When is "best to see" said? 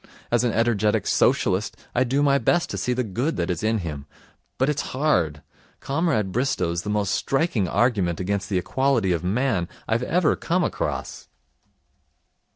2.39-2.91